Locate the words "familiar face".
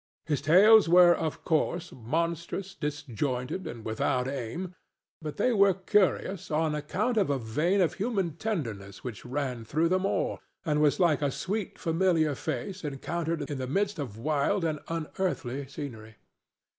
11.77-12.83